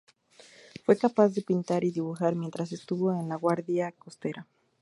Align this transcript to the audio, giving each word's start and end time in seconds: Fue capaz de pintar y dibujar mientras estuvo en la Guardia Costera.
Fue 0.83 0.97
capaz 0.97 1.29
de 1.35 1.43
pintar 1.43 1.83
y 1.83 1.91
dibujar 1.91 2.33
mientras 2.33 2.71
estuvo 2.71 3.13
en 3.13 3.29
la 3.29 3.35
Guardia 3.35 3.91
Costera. 3.91 4.47